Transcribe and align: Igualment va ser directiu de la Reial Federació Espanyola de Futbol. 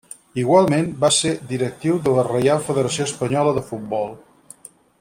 Igualment 0.43 0.87
va 1.03 1.11
ser 1.17 1.33
directiu 1.51 1.99
de 2.07 2.15
la 2.15 2.23
Reial 2.29 2.65
Federació 2.69 3.07
Espanyola 3.11 3.53
de 3.59 3.65
Futbol. 3.69 4.11